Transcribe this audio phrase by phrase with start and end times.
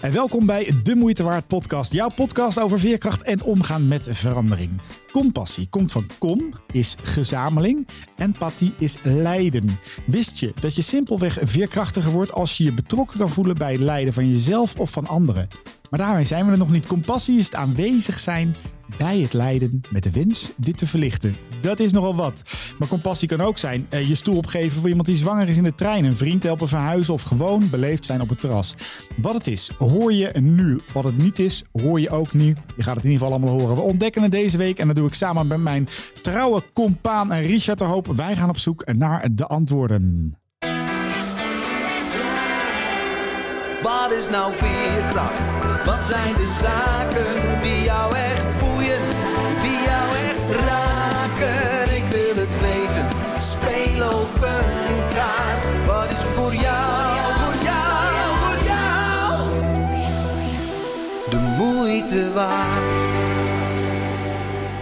[0.00, 1.92] En welkom bij De Moeite Waard podcast.
[1.92, 4.70] Jouw podcast over veerkracht en omgaan met verandering.
[5.12, 7.88] Compassie komt van kom, is gezameling.
[8.16, 9.78] Empathie is lijden.
[10.06, 13.80] Wist je dat je simpelweg veerkrachtiger wordt als je je betrokken kan voelen bij het
[13.80, 15.48] lijden van jezelf of van anderen?
[15.90, 16.86] Maar daarmee zijn we er nog niet.
[16.86, 18.56] Compassie is het aanwezig zijn
[18.96, 21.36] bij het lijden met de wens dit te verlichten.
[21.60, 22.42] Dat is nogal wat.
[22.78, 25.62] Maar compassie kan ook zijn eh, je stoel opgeven voor iemand die zwanger is in
[25.62, 28.74] de trein, een vriend helpen verhuizen of gewoon beleefd zijn op het terras.
[29.16, 30.78] Wat het is, hoor je nu.
[30.92, 32.56] Wat het niet is, hoor je ook nu.
[32.76, 33.76] Je gaat het in ieder geval allemaal horen.
[33.76, 35.88] We ontdekken het deze week en dat doe ik samen met mijn
[36.22, 38.06] trouwe compaan Richard de Hoop.
[38.06, 40.36] Wij gaan op zoek naar de antwoorden.
[43.82, 45.84] Wat is nou veerkracht?
[45.84, 49.02] Wat zijn de zaken die jou echt boeien?
[49.62, 51.96] Die jou echt raken?
[51.96, 53.06] Ik wil het weten.
[53.38, 55.86] Speel op een kaart.
[55.86, 59.48] Wat is voor jou, voor jou, voor jou?
[61.30, 63.06] De moeite waard.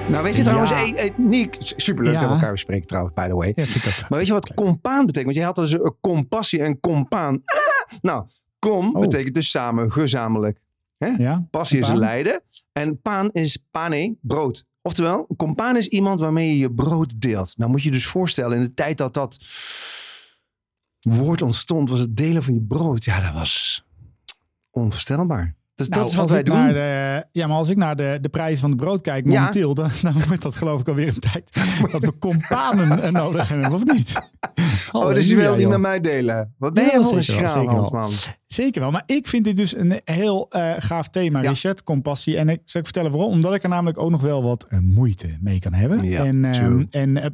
[0.08, 1.46] Nou, weet je trouwens, Ja.
[1.58, 2.18] superleuk Ja.
[2.20, 3.52] dat we elkaar weer spreken trouwens, by the way.
[3.56, 3.64] Ja.
[4.08, 5.24] Maar weet je wat compaan betekent?
[5.24, 7.42] Want jij had dus een compassie en compaan.
[7.44, 7.98] Ah!
[8.02, 8.24] Nou,
[8.58, 9.00] com Oh.
[9.00, 10.58] betekent dus samen, gezamenlijk.
[10.98, 12.42] Ja, Passie is lijden.
[12.72, 14.64] En paan is pane, brood.
[14.82, 17.54] Oftewel, een compaan is iemand waarmee je je brood deelt.
[17.58, 19.38] Nou moet je je dus voorstellen, in de tijd dat dat
[21.00, 23.04] woord ontstond, was het delen van je brood.
[23.04, 23.84] Ja, dat was
[24.70, 25.54] onvoorstelbaar.
[25.74, 26.66] Dus Nou, dat is wat als wij doen.
[26.66, 29.38] De, ja, maar als ik naar de, de prijzen van de brood kijk Ja.
[29.38, 31.60] momenteel, dan, dan wordt dat geloof ik alweer een tijd
[31.92, 34.20] dat we companen eh, nodig hebben, of niet?
[34.96, 36.54] Oh, dus je wil die met mij delen.
[36.58, 37.90] Wat ben Ja, je voor een schraal, zeker wel.
[37.90, 38.10] Hansman?
[38.46, 41.48] Zeker wel, maar ik vind dit dus een heel eh, gaaf thema, Ja.
[41.48, 42.36] Richard, compassie.
[42.36, 43.30] En ik zal ik vertellen waarom.
[43.32, 46.04] Omdat ik er namelijk ook nog wel wat eh, moeite mee kan hebben.
[46.04, 47.30] Ja, en ehm, en eh,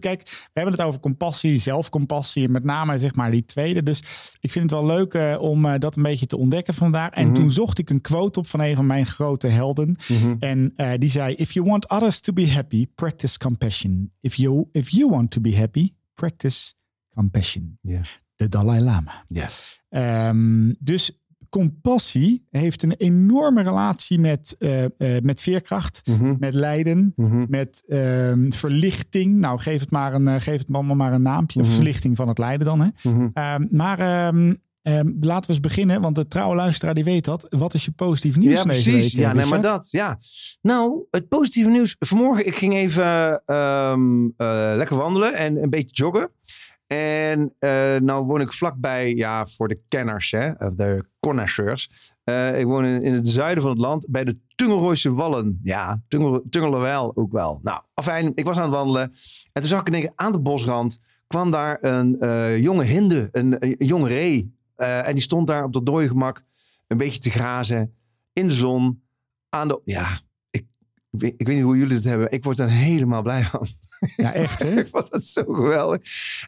[0.00, 3.82] kijk, we hebben het over compassie, zelfcompassie en met name zeg maar die tweede.
[3.82, 4.02] Dus
[4.40, 7.10] ik vind het wel leuk om dat een beetje te ontdekken vandaar.
[7.12, 7.34] En Mhm.
[7.34, 9.96] toen zocht ik een quote op van een van mijn grote helden.
[10.08, 10.34] Mhm.
[10.38, 14.12] En die zei: If you want others to be happy, practice compassion.
[14.20, 16.72] If you, if you want to be happy, practice
[17.16, 17.78] compassion.
[18.36, 19.24] De Dalai Lama.
[19.28, 19.48] Ja.
[19.88, 24.90] Ehm, dus compassie heeft een enorme relatie met, eh, eh,
[25.22, 26.34] met veerkracht, Mhm.
[26.38, 27.44] met lijden, Mhm.
[27.48, 29.34] met ehm, verlichting.
[29.38, 31.60] Nou, geef het maar een, eh, geef het allemaal maar een naampje.
[31.60, 31.70] Mhm.
[31.70, 32.80] Verlichting van het lijden dan.
[32.80, 32.88] Hè?
[33.32, 33.98] Ehm, maar
[35.20, 37.46] laten we eens beginnen, want de trouwe luisteraar die weet dat.
[37.48, 39.14] Wat is je positief nieuws Ja, deze precies.
[39.14, 39.22] week?
[39.24, 39.88] Ja, nee, maar dat.
[39.90, 40.18] Ja.
[40.62, 41.96] Nou, het positieve nieuws.
[41.98, 43.42] Vanmorgen, ik ging even
[44.76, 46.30] lekker wandelen en een beetje joggen.
[46.86, 52.14] En eh nou woon ik vlakbij, ja, voor de kenners, hè, of de connoisseurs.
[52.24, 55.60] Eh, ik woon in, het zuiden van het land, bij de Tungelrooise Wallen.
[55.62, 57.60] Ja, Tungel, Tungelerwijl ook wel.
[57.62, 59.02] Nou, afijn, ik was aan het wandelen.
[59.52, 63.74] En toen zag ik in aan de bosrand, kwam daar een eh, jonge hinde, een,
[63.78, 64.54] jonge ree.
[64.76, 66.44] En die stond daar op dat dode gemak
[66.86, 67.94] een beetje te grazen
[68.32, 69.02] in de zon.
[69.48, 70.20] Aan de, ja,
[71.16, 72.30] ik, weet, ik weet niet hoe jullie het hebben.
[72.32, 73.66] Ik word er helemaal blij van.
[74.16, 74.70] Ja, echt hè?
[74.80, 76.00] ik vond het zo geweldig.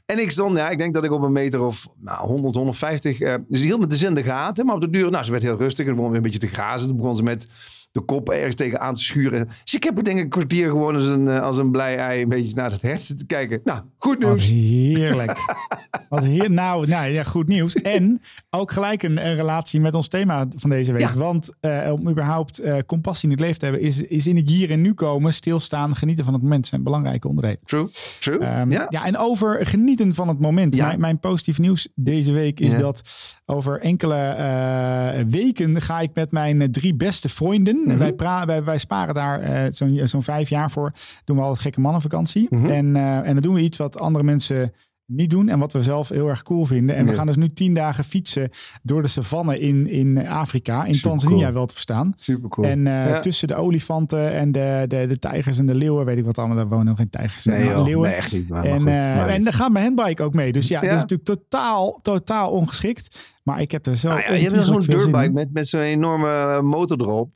[0.06, 3.20] En ik stond, ja, ik denk dat ik op een meter of nou, 100, 150.
[3.20, 4.66] eh, dus hield met de zin in de gaten.
[4.66, 5.86] Maar op de duur, nou, ze werd heel rustig.
[5.86, 6.88] En begon weer een beetje te grazen.
[6.88, 7.48] Toen begon ze met
[7.92, 9.48] de kop ergens tegenaan te schuren.
[9.64, 11.96] Dus ik heb er denk ik een kwartier gewoon als een, eh, als een blij
[11.96, 13.60] ei een beetje naar het hersen te kijken.
[13.64, 14.48] Nou, goed Wat nieuws.
[14.48, 15.38] heerlijk.
[16.08, 17.74] Wat heer, nou, nou ja, goed nieuws.
[17.74, 18.20] En
[18.50, 21.00] ook gelijk een, een relatie met ons thema van deze week.
[21.00, 21.14] Ja.
[21.14, 24.48] Want eh, om überhaupt eh, compassie in het leven te hebben, is, is in het
[24.58, 27.58] hier en nu komen, stilstaan, genieten van het moment zijn belangrijke onderdelen.
[27.64, 27.88] True,
[28.20, 28.38] true.
[28.38, 28.86] Ehm, ja.
[28.88, 29.04] ja.
[29.04, 30.74] en over genieten van het moment.
[30.74, 30.86] Ja.
[30.86, 32.78] Mijn, mijn positief nieuws deze week is Ja.
[32.78, 33.02] dat
[33.46, 37.82] over enkele eh, weken ga ik met mijn drie beste vrienden.
[37.84, 37.96] Mhm.
[37.98, 40.92] wij, pra- wij, wij sparen daar eh, zo'n zo'n vijf jaar voor.
[41.24, 42.46] Doen we altijd gekke mannenvakantie.
[42.50, 42.66] Mhm.
[42.66, 44.72] En, eh, en dan doen we iets wat andere mensen
[45.10, 46.96] niet doen en wat we zelf heel erg cool vinden.
[46.96, 48.50] En we gaan dus nu tien dagen fietsen
[48.82, 51.52] door de savanne in, in Afrika, in Super Tanzania cool.
[51.52, 52.12] wel te verstaan.
[52.14, 52.66] Super cool.
[52.66, 53.20] En eh, Ja.
[53.20, 56.56] tussen de olifanten en de, de, de tijgers en de leeuwen, weet ik wat allemaal,
[56.56, 58.08] daar wonen nog geen tijgers en nee, leeuwen.
[58.08, 58.48] nee, echt niet.
[58.48, 60.52] Maar, En, maar eh, goed, maar en daar gaat mijn handbike ook mee.
[60.52, 60.86] Dus ja, Ja.
[60.88, 63.36] dat is natuurlijk totaal, totaal ongeschikt.
[63.42, 67.00] Maar ik heb er zo ja, je hebt zo'n dirtbike met, met zo'n enorme motor
[67.00, 67.30] erop.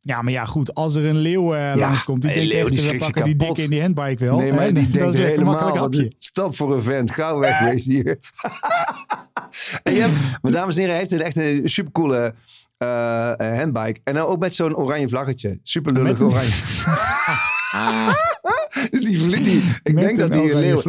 [0.00, 0.74] Ja, maar ja, goed.
[0.74, 3.36] Als er een leeuw eh, langskomt, die een denkt leeuw, echt, die we pakken die
[3.36, 4.36] dikke in die handbike wel.
[4.36, 4.72] nee, maar hè?
[4.72, 7.10] die dat denkt helemaal, wat is dat voor een vent?
[7.10, 8.18] Gauw wegwezen hier.
[9.82, 12.34] en je hebt, dames en heren, hij heeft een echt een supercoole
[12.76, 14.00] eh, eh, handbike.
[14.04, 15.58] En dan ook met zo'n oranje vlaggetje.
[15.62, 16.52] Super lullig oranje.
[18.90, 20.82] dus die, die, ik Met denk dat die leeuw...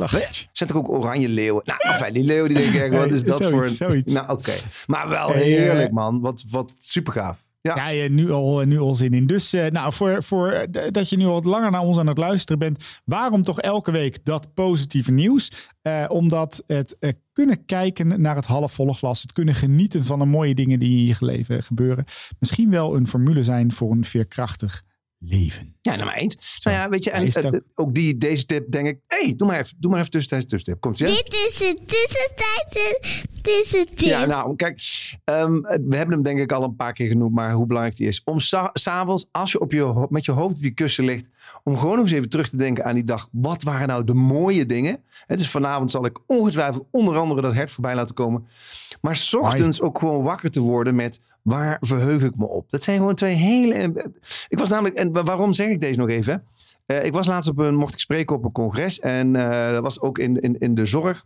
[0.51, 1.61] Zet er ook oranje leeuwen.
[1.65, 3.71] Nou, enfin, die leeuwen die denken echt, wat is dat Zoiets, voor een...
[3.71, 4.13] zoiets.
[4.13, 4.53] Nou, oké.
[4.87, 6.21] Maar wel Hey, heerlijk, eh, man.
[6.21, 7.37] Wat, wat super gaaf.
[7.61, 7.89] Ja.
[7.89, 9.27] ja nu, al, nu al zin in.
[9.27, 12.07] Dus eh, nou, voor, voor eh, dat je nu al wat langer naar ons aan
[12.07, 13.01] het luisteren bent.
[13.05, 15.69] Waarom toch elke week dat positieve nieuws?
[15.81, 19.21] Eh, omdat het eh, kunnen kijken naar het halfvolle glas.
[19.21, 22.03] Het kunnen genieten van de mooie dingen die in je leven gebeuren.
[22.39, 24.83] Misschien wel een formule zijn voor een veerkrachtig
[25.23, 25.75] leven.
[25.81, 26.59] Ja, nou maar eens.
[26.63, 29.17] Nou ja, weet je, en Is het eh, ook- die, deze tip denk ik, hé,
[29.25, 30.81] hey, doe maar even, doe maar even tussentijds een tussentip.
[30.81, 31.11] Komt ie, hè?
[31.13, 32.99] Dit is het tussentijdse
[33.41, 33.99] tussentip.
[33.99, 34.81] Ja, nou, kijk,
[35.23, 38.07] ehm, we hebben hem denk ik al een paar keer genoemd, maar hoe belangrijk die
[38.07, 38.21] is.
[38.25, 41.29] Om sa- s'avonds, als je, op je met je hoofd op je kussen ligt,
[41.63, 43.27] om gewoon nog eens even terug te denken aan die dag.
[43.31, 45.03] Wat waren nou de mooie dingen?
[45.27, 48.47] Het dus vanavond zal ik ongetwijfeld onder andere dat hert voorbij laten komen.
[49.01, 52.69] Maar 's ochtends ook gewoon wakker te worden met waar verheug ik me op?
[52.69, 54.11] Dat zijn gewoon twee hele...
[54.47, 56.43] Ik was namelijk, en waarom zeg ik deze nog even?
[56.85, 59.83] Eh, ik was laatst op een, mocht ik spreken op een congres en eh, dat
[59.83, 61.25] was ook in, in, in de zorg.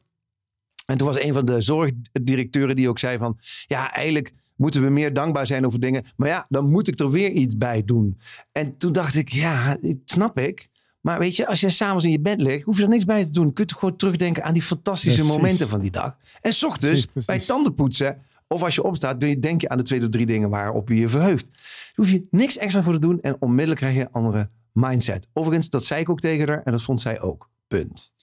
[0.86, 3.38] En toen was een van de zorgdirecteuren die ook zei van...
[3.68, 6.06] Ja, eigenlijk moeten we meer dankbaar zijn over dingen.
[6.16, 8.20] Maar ja, dan moet ik er weer iets bij doen.
[8.52, 10.70] En toen dacht ik, ja, dat snap ik.
[11.02, 12.64] Maar weet je, als je s'avonds in je bed ligt...
[12.64, 13.54] hoef je er niks bij te doen.
[13.54, 15.38] Kun je gewoon terugdenken aan die fantastische Precies.
[15.38, 16.18] momenten van die dag.
[16.42, 17.26] En 's ochtends Precies, precies.
[17.26, 18.22] bij tandenpoetsen...
[18.47, 21.07] of als je opstaat, denk je aan de twee tot drie dingen waarop je je
[21.07, 21.47] verheugt.
[21.51, 23.21] Daar hoef je niks extra voor te doen.
[23.21, 25.27] En onmiddellijk krijg je een andere mindset.
[25.33, 26.62] Overigens, dat zei ik ook tegen haar.
[26.63, 27.50] En dat vond zij ook.
[27.68, 28.13] Punt.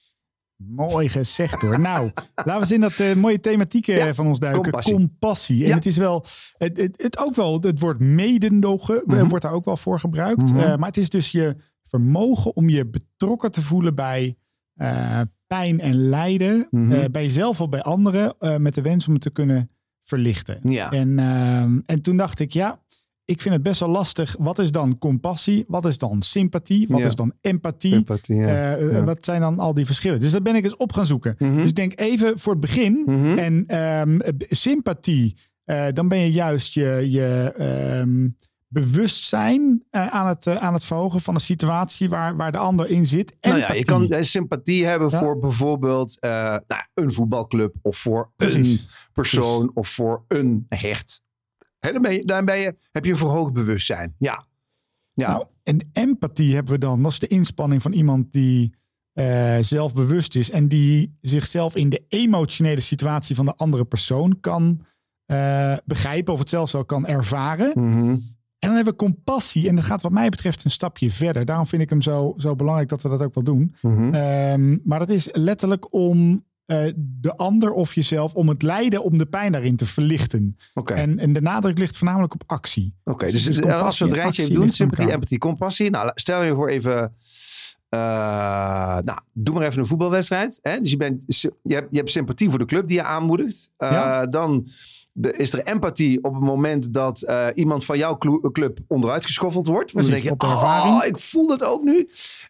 [0.56, 1.80] Mooi gezegd hoor.
[1.80, 4.62] Nou, laten we eens in dat eh, mooie thematiek eh, Ja, van ons duiken.
[4.62, 4.94] compassie.
[4.94, 5.62] Compassie.
[5.62, 5.74] En Ja.
[5.74, 6.24] het is wel,
[6.58, 9.28] het, het, het ook wel, het woord mededogen eh, Mhm.
[9.28, 10.52] wordt daar ook wel voor gebruikt.
[10.52, 10.78] Mhm.
[10.78, 14.36] Maar het is dus je vermogen om je betrokken te voelen bij
[15.46, 16.66] pijn en lijden.
[16.70, 17.10] Mhm.
[17.10, 18.34] bij jezelf of bij anderen.
[18.62, 19.70] met de wens om het te kunnen
[20.02, 20.58] verlichten.
[20.62, 20.90] Ja.
[20.90, 22.80] En, ehm, en toen dacht ik, ja,
[23.24, 24.36] ik vind het best wel lastig.
[24.38, 25.64] Wat is dan compassie?
[25.68, 26.86] Wat is dan sympathie?
[26.88, 27.06] Wat Ja.
[27.06, 27.94] is dan empathie?
[27.94, 28.46] Empathie, ja.
[28.46, 29.04] Eh, eh, Ja.
[29.04, 30.20] Wat zijn dan al die verschillen?
[30.20, 31.34] Dus dat ben ik eens op gaan zoeken.
[31.38, 31.56] Mhm.
[31.56, 33.02] Dus ik denk even voor het begin.
[33.06, 33.38] Mhm.
[33.38, 34.18] En ehm,
[34.48, 38.28] sympathie, eh, dan ben je juist je, je ehm,
[38.72, 42.88] bewustzijn eh, aan, het, eh, aan het verhogen van de situatie waar, waar de ander
[42.88, 43.36] in zit.
[43.40, 43.84] Nou ja, je Empathie.
[43.84, 45.18] kan eh, sympathie hebben Ja.
[45.18, 46.60] voor bijvoorbeeld nou,
[46.94, 48.80] een voetbalclub of voor Precies.
[48.82, 51.22] een persoon of voor een hecht.
[51.78, 54.14] Hè, dan ben je, dan ben je, heb je een verhoogd bewustzijn.
[54.18, 54.46] Ja.
[55.12, 55.28] Ja.
[55.28, 57.02] Nou, en empathie hebben we dan.
[57.02, 58.74] Dat is de inspanning van iemand die
[59.60, 64.86] zelfbewust is en die zichzelf in de emotionele situatie van de andere persoon kan
[65.84, 67.72] begrijpen of het zelfs wel kan ervaren.
[67.74, 68.16] Mhm.
[68.62, 69.68] En dan hebben we compassie.
[69.68, 71.44] En dat gaat wat mij betreft een stapje verder.
[71.44, 73.74] Daarom vind ik hem zo, zo belangrijk dat we dat ook wel doen.
[73.80, 74.14] Mhm.
[74.14, 79.18] Ehm, maar dat is letterlijk om eh, de ander of jezelf, om het lijden, om
[79.18, 80.56] de pijn daarin te verlichten.
[80.94, 82.94] En, en de nadruk ligt voornamelijk op actie.
[83.04, 85.90] Oké, dus dus, dus als we het rijtje even doen, sympathie, empathie, compassie.
[85.90, 87.14] Nou, stel je voor even,
[87.88, 87.98] eh,
[89.04, 90.58] nou, doe maar even een voetbalwedstrijd.
[90.62, 90.78] Hè?
[90.80, 93.70] Dus je, bent, je, hebt, je hebt sympathie voor de club die je aanmoedigt.
[93.76, 94.26] Eh, Ja.
[94.26, 94.68] Dan
[95.12, 98.18] de- is er empathie op het moment dat eh, iemand van jouw
[98.52, 99.92] club onderuit geschoffeld wordt.
[99.92, 102.08] Want dan denk je, oh, ik voel dat ook nu.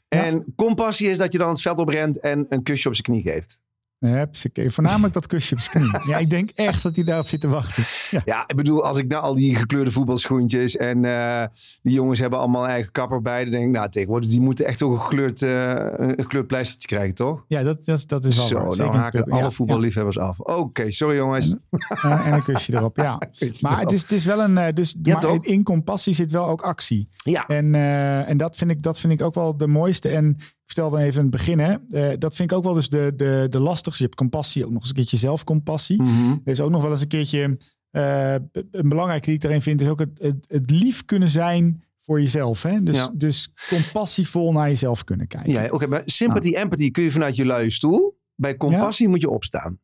[0.08, 0.24] Ja.
[0.24, 3.32] En compassie is dat je dan het veld oprent en een kusje op zijn knie
[3.32, 3.60] geeft.
[4.10, 4.70] Hupsakee.
[4.70, 6.08] Voornamelijk dat kusje op zijn knie.
[6.08, 7.82] Ja, ik denk echt dat hij daarop zit te wachten.
[8.10, 8.22] Ja.
[8.24, 11.42] Ja, ik bedoel, als ik naar al die gekleurde voetbalschoentjes en eh,
[11.82, 14.64] die jongens hebben allemaal een eigen kapper bij, dan denk ik, nou, tegenwoordig, die moeten
[14.66, 17.44] echt ook een gekleurd, eh, een gekleurd pleistertje krijgen, toch?
[17.48, 18.76] Ja, dat, dat, is- dat is wel Zo, waar.
[18.92, 20.38] dan haken alle Ja, voetballiefhebbers af.
[20.40, 21.56] Oké, sorry jongens.
[22.02, 22.24] ja.
[22.24, 23.20] En een kusje erop, ja.
[23.60, 24.58] Maar het is, het is wel een...
[24.58, 27.08] eh, Dus, Ja, maar in compassie zit wel ook actie.
[27.24, 30.08] Ja, En, eh, en dat, vind ik, dat vind ik ook wel de mooiste.
[30.08, 30.36] En
[30.72, 33.46] vertelde even in het begin, hè, eh, dat vind ik ook wel dus de, de,
[33.50, 34.02] de lastigste.
[34.02, 36.02] Je hebt compassie, ook nog eens een keertje zelfcompassie.
[36.02, 36.30] Mhm.
[36.44, 37.56] Er is ook nog wel eens een keertje,
[37.90, 38.34] eh,
[38.70, 42.20] een belangrijke die ik daarin vind, is ook het, het, het lief kunnen zijn voor
[42.20, 42.62] jezelf.
[42.62, 42.82] Hè?
[42.82, 43.10] Dus, Ja.
[43.14, 45.52] dus compassievol naar jezelf kunnen kijken.
[45.52, 48.18] ja oké, maar sympathie, empathie kun je vanuit je luie stoel.
[48.34, 49.80] Bij compassie moet je opstaan.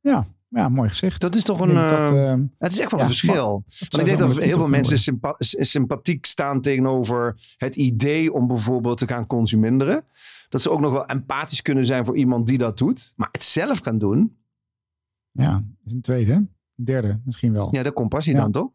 [0.00, 1.20] Ja, ja, mooi gezegd.
[1.20, 1.74] Dat is toch een...
[1.74, 3.64] dat, eh, eh, het is echt wel ja, een verschil.
[3.78, 8.46] Want ik denk dat heel veel mensen sympa- s- sympathiek staan tegenover het idee om
[8.46, 10.04] bijvoorbeeld te gaan consumeren.
[10.48, 13.12] Dat ze ook nog wel empathisch kunnen zijn voor iemand die dat doet.
[13.16, 14.36] Maar het zelf gaan doen,
[15.30, 16.32] Ja, is een tweede.
[16.32, 16.50] Een
[16.84, 17.68] derde misschien wel.
[17.70, 18.70] Ja, ja, de compassie dan toch?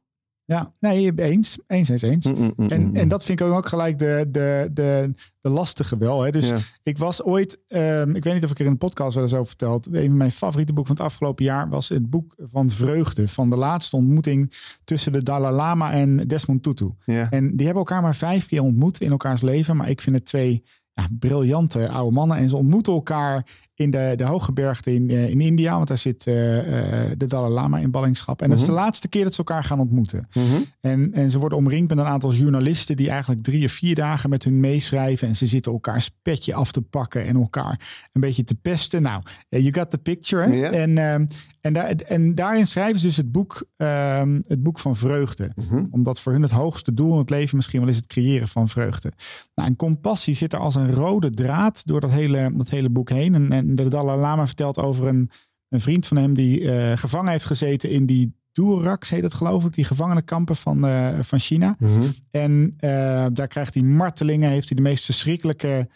[0.79, 1.57] Nee, eens.
[1.67, 2.31] Eens, eens, eens.
[2.31, 2.95] Mm, mm, mm, En, mm.
[2.95, 6.21] en dat vind ik ook gelijk de, de, de, de lastige wel.
[6.21, 6.31] Hè?
[6.31, 6.57] Dus Ja.
[6.83, 9.33] ik was ooit, ehm, ik weet niet of ik er in de podcast wel eens
[9.33, 9.87] over verteld.
[9.87, 13.27] Een van mijn favoriete boeken van het afgelopen jaar was het boek van Vreugde.
[13.27, 16.89] Van de laatste ontmoeting tussen de Dalai Lama en Desmond Tutu.
[17.05, 17.29] Ja.
[17.29, 19.77] En die hebben elkaar maar vijf keer ontmoet in elkaars leven.
[19.77, 22.37] Maar ik vind het twee ja, briljante oude mannen.
[22.37, 25.75] En ze ontmoeten elkaar in de, de hooggebergte in, eh, in India.
[25.75, 26.57] Want daar zit eh,
[27.03, 28.41] eh, de Dalai Lama in ballingschap.
[28.41, 28.81] En dat is de Mhm.
[28.81, 30.27] laatste keer dat ze elkaar gaan ontmoeten.
[30.33, 30.45] Mhm.
[30.81, 34.29] En, en ze worden omringd met een aantal journalisten die eigenlijk drie of vier dagen
[34.29, 35.27] met hun meeschrijven.
[35.27, 39.01] En ze zitten elkaars petje af te pakken en elkaar een beetje te pesten.
[39.01, 40.43] Nou, you got the picture.
[40.67, 41.25] En, ehm,
[41.61, 45.51] en, daar, en daarin schrijven ze dus het boek, ehm, het boek van vreugde.
[45.55, 45.83] Mhm.
[45.91, 48.67] Omdat voor hun het hoogste doel in het leven misschien wel is het creëren van
[48.67, 49.11] vreugde.
[49.55, 53.09] Nou, en compassie zit er als een rode draad door dat hele, dat hele boek
[53.09, 53.35] heen.
[53.35, 55.29] En, en de Dalai Lama vertelt over een,
[55.69, 59.65] een vriend van hem die eh, gevangen heeft gezeten in die Doeraks, heet het geloof
[59.65, 61.75] ik, die gevangenenkampen van, eh, van China.
[61.79, 62.01] Mhm.
[62.31, 65.89] En eh, daar krijgt hij martelingen, heeft hij de meest verschrikkelijke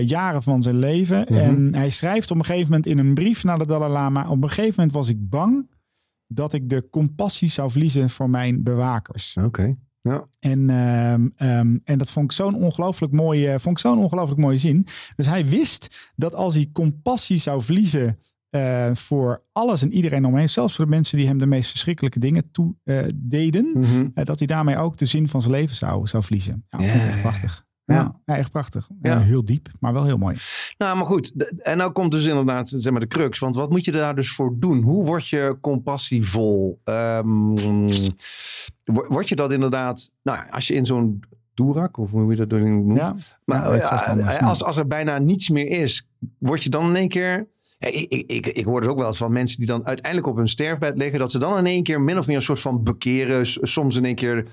[0.00, 1.26] jaren van zijn leven.
[1.28, 1.38] Mhm.
[1.38, 4.42] En hij schrijft op een gegeven moment in een brief naar de Dalai Lama: Op
[4.42, 5.70] een gegeven moment was ik bang
[6.26, 9.36] dat ik de compassie zou verliezen voor mijn bewakers.
[9.44, 9.76] Oké.
[10.08, 10.28] Ja.
[10.38, 14.56] En, ehm, ehm, en dat vond ik zo'n ongelooflijk mooie, vond ik zo'n ongelooflijk mooie
[14.56, 14.86] zin.
[15.16, 20.48] Dus hij wist dat als hij compassie zou verliezen eh, voor alles en iedereen omheen,
[20.48, 24.06] zelfs voor de mensen die hem de meest verschrikkelijke dingen toe eh, deden, Mhm.
[24.14, 26.64] eh, dat hij daarmee ook de zin van zijn leven zou, zou verliezen.
[26.68, 27.66] Ja, dat vond ik echt prachtig.
[27.94, 28.20] Ja.
[28.24, 28.88] Echt prachtig.
[29.02, 30.36] Ja, heel diep, maar wel heel mooi.
[30.78, 31.50] Nou, maar goed.
[31.58, 33.38] En nou komt dus inderdaad zeg maar, de crux.
[33.38, 34.82] Want wat moet je daar dus voor doen?
[34.82, 36.80] Hoe word je compassievol?
[36.84, 37.54] Ehm,
[38.84, 40.12] wo- word je dat inderdaad...
[40.22, 41.20] Nou, als je in zo'n
[41.54, 42.98] doerak, of hoe je dat noemt.
[42.98, 43.14] Ja,
[43.44, 44.38] maar ja, eh, anders.
[44.38, 47.48] als, als er bijna niets meer is, word je dan in één keer...
[47.78, 50.36] Ja, ik, ik, ik, hoor dus ook wel eens van mensen die dan uiteindelijk op
[50.36, 51.18] hun sterfbed liggen...
[51.18, 53.46] dat ze dan in één keer min of meer een soort van bekeren.
[53.46, 54.44] Soms in één keer...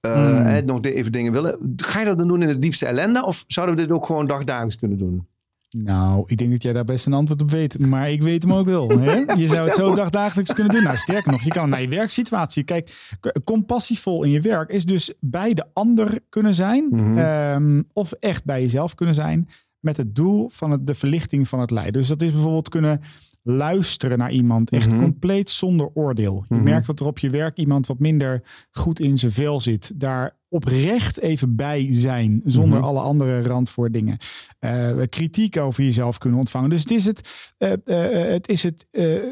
[0.00, 1.74] hè, nog even dingen willen.
[1.76, 3.24] Ga je dat dan doen in de diepste ellende?
[3.24, 5.28] Of zouden we dit ook gewoon dagdagelijks kunnen doen?
[5.76, 7.86] Nou, ik denk dat jij daar best een antwoord op weet.
[7.86, 8.88] Maar ik weet hem ook wel.
[8.88, 9.14] Hè?
[9.40, 10.82] Je zou het zo dagdagelijks kunnen doen.
[10.82, 12.62] Nou, sterker nog, je kan naar je werksituatie.
[12.62, 13.14] Kijk,
[13.44, 16.88] compassievol in je werk is dus bij de ander kunnen zijn.
[16.90, 17.18] Mhm.
[17.18, 19.48] ehm, of echt bij jezelf kunnen zijn.
[19.80, 21.92] Met het doel van het, de verlichting van het lijden.
[21.92, 23.00] Dus dat is bijvoorbeeld kunnen
[23.42, 24.70] luisteren naar iemand.
[24.70, 25.00] Echt Mhm.
[25.00, 26.44] compleet zonder oordeel.
[26.48, 26.64] Je Mhm.
[26.64, 30.00] merkt dat er op je werk iemand wat minder goed in zijn vel zit.
[30.00, 32.40] Daar oprecht even bij zijn.
[32.44, 32.86] Zonder Mhm.
[32.86, 34.16] alle andere randvoordingen.
[34.58, 36.70] Eh, kritiek over jezelf kunnen ontvangen.
[36.70, 37.28] Dus het is het,
[37.58, 38.86] eh, eh, het, is het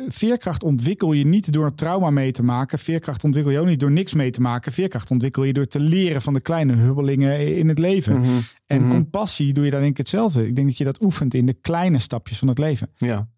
[0.08, 2.78] veerkracht ontwikkel je niet door trauma mee te maken.
[2.78, 4.72] Veerkracht ontwikkel je ook niet door niks mee te maken.
[4.72, 8.18] Veerkracht ontwikkel je door te leren van de kleine hubbelingen in het leven.
[8.18, 8.28] Mhm.
[8.66, 8.90] En Mhm.
[8.90, 10.46] compassie doe je dan denk ik hetzelfde.
[10.46, 12.90] Ik denk dat je dat oefent in de kleine stapjes van het leven.
[12.96, 13.28] Ja.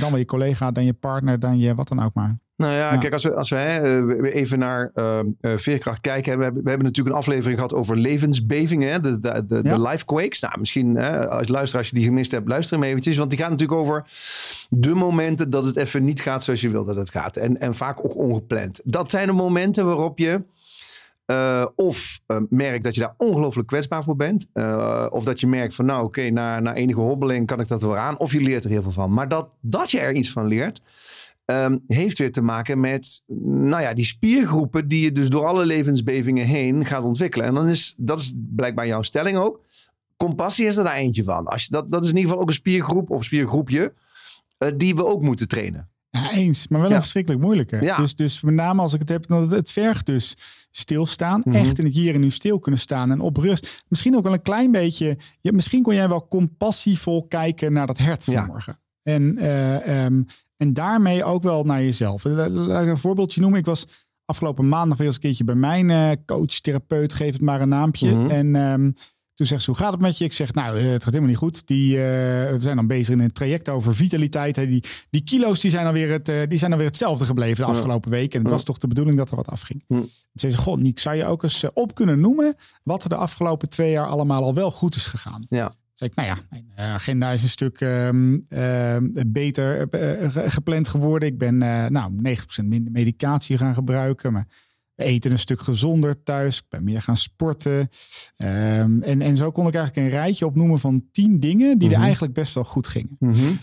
[0.00, 2.38] Dan wel je collega, dan je partner, dan je wat dan ook maar.
[2.56, 5.24] Nou ja, kijk, als we, als we hè, even naar eh, eh,
[5.56, 6.38] veerkracht kijken.
[6.38, 8.88] We hebben, we hebben natuurlijk een aflevering gehad over levensbevingen.
[8.92, 9.76] Hè, de, de, de, Ja.
[9.76, 10.40] de life quakes.
[10.40, 13.16] Nou, misschien hè, als luisteraar, als je die gemist hebt, luister hem eventjes.
[13.16, 14.04] Want die gaat natuurlijk over
[14.70, 17.36] de momenten dat het even niet gaat zoals je wil dat het gaat.
[17.36, 18.80] En, en vaak ook ongepland.
[18.84, 20.42] Dat zijn de momenten waarop je...
[21.26, 24.48] eh, of eh, merkt dat je daar ongelooflijk kwetsbaar voor bent.
[25.10, 27.96] of dat je merkt van nou oké, na, na enige hobbeling kan ik dat wel
[27.96, 28.18] aan.
[28.18, 29.12] Of je leert er heel veel van.
[29.12, 30.82] Maar dat, dat je er iets van leert,
[31.44, 35.66] ehm, heeft weer te maken met nou ja, die spiergroepen die je dus door alle
[35.66, 37.46] levensbevingen heen gaat ontwikkelen.
[37.46, 39.60] En dan is dat is blijkbaar jouw stelling ook.
[40.16, 41.46] Compassie is er daar eentje van.
[41.46, 43.92] Als je, dat, dat is in ieder geval ook een spiergroep of spiergroepje
[44.58, 45.88] eh, die we ook moeten trainen.
[46.10, 46.94] Ja, eens, maar wel Ja.
[46.94, 47.78] een verschrikkelijk moeilijke.
[47.82, 47.96] Ja.
[47.96, 50.36] Dus, dus met name als ik het heb, het, vergt dus
[50.70, 51.42] stilstaan.
[51.44, 51.56] Mhm.
[51.56, 53.84] Echt in het hier en nu stil kunnen staan en op rust.
[53.88, 58.24] Misschien ook wel een klein beetje, misschien kon jij wel compassievol kijken naar dat hert
[58.24, 58.78] vanmorgen.
[59.02, 60.22] En, eh, ehm,
[60.56, 62.24] en daarmee ook wel naar jezelf.
[62.24, 63.58] La- Laat ik een voorbeeldje noemen.
[63.58, 63.84] Ik was
[64.24, 67.68] afgelopen maandag weer eens een keertje bij mijn eh, coach, therapeut, geef het maar een
[67.68, 68.10] naampje.
[68.14, 68.30] Mhm.
[68.30, 68.90] En ehm,
[69.34, 70.24] toen zegt ze, hoe gaat het met je?
[70.24, 71.66] Ik zeg, nou, eh, het gaat helemaal niet goed.
[71.66, 72.02] Die, eh,
[72.52, 74.56] we zijn dan bezig in een traject over vitaliteit.
[74.56, 74.66] Hè.
[74.66, 77.76] Die, die kilo's die zijn, alweer het, eh, die zijn alweer hetzelfde gebleven de Ja.
[77.78, 78.32] afgelopen week.
[78.32, 78.52] En het Ja.
[78.54, 79.84] was toch de bedoeling dat er wat afging.
[80.32, 82.54] Zei ze, god Niek, zou je ook eens eh, op kunnen noemen...
[82.82, 85.46] wat er de afgelopen twee jaar allemaal al wel goed is gegaan?
[85.48, 85.72] Ja.
[85.94, 90.50] Zei ik, nou ja, mijn eh, agenda is een stuk ehm, ehm, beter eh, ge-
[90.50, 91.28] gepland geworden.
[91.28, 92.12] Ik ben eh, nou
[92.62, 94.32] 90% minder medicatie gaan gebruiken.
[94.32, 94.46] Maar
[94.94, 96.56] we eten een stuk gezonder thuis.
[96.58, 97.88] Ik ben meer gaan sporten.
[98.36, 101.96] Ehm, en, en zo kon ik eigenlijk een rijtje opnoemen van tien dingen die Mhm.
[101.98, 103.16] er eigenlijk best wel goed gingen.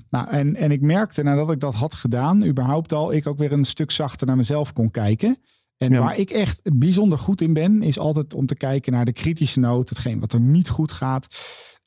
[0.09, 3.51] Nou, en, en ik merkte nadat ik dat had gedaan, überhaupt al, ik ook weer
[3.51, 5.37] een stuk zachter naar mezelf kon kijken.
[5.77, 5.99] En Ja.
[5.99, 9.59] waar ik echt bijzonder goed in ben, is altijd om te kijken naar de kritische
[9.59, 11.27] noot, hetgeen wat er niet goed gaat.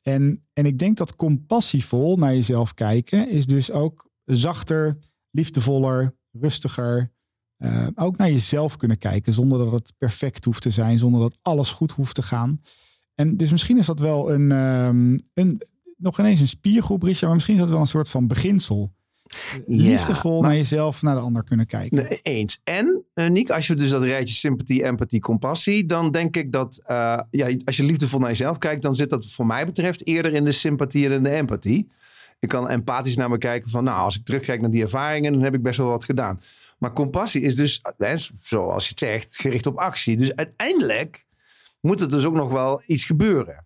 [0.07, 4.97] En, en ik denk dat compassievol naar jezelf kijken is dus ook zachter,
[5.31, 7.13] liefdevoller, rustiger.
[7.57, 11.39] eh, ook naar jezelf kunnen kijken zonder dat het perfect hoeft te zijn, zonder dat
[11.41, 12.59] alles goed hoeft te gaan.
[13.15, 15.61] En dus misschien is dat wel een, ehm, een
[15.97, 18.93] nog ineens een spiergroep, Richard, maar misschien is dat wel een soort van beginsel.
[19.67, 21.97] Liefdevol maar- naar jezelf, naar de ander kunnen kijken.
[21.97, 22.61] Nee, eens.
[22.63, 26.81] En, eh Niek, als je dus dat rijtje sympathie, empathie, compassie, dan denk ik dat
[26.85, 30.33] eh, ja, als je liefdevol naar jezelf kijkt, dan zit dat voor mij betreft eerder
[30.33, 31.91] in de sympathie en in de empathie.
[32.39, 35.41] Ik kan empathisch naar me kijken van, nou, als ik terugkijk naar die ervaringen, dan
[35.41, 36.41] heb ik best wel wat gedaan.
[36.77, 37.81] Maar compassie is dus,
[38.41, 40.17] zoals je het zegt, gericht op actie.
[40.17, 41.25] Dus uiteindelijk
[41.81, 43.65] moet er dus ook nog wel iets gebeuren.